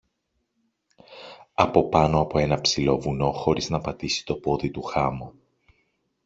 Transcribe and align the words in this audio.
από 1.53 1.89
πάνω 1.89 2.19
από 2.21 2.37
ένα 2.39 2.61
ψηλό 2.61 2.99
βουνό, 2.99 3.31
χωρίς 3.31 3.69
να 3.69 3.79
πατήσει 3.81 4.25
το 4.25 4.35
πόδι 4.35 4.71
του 4.71 4.81
χάμω. 4.81 5.33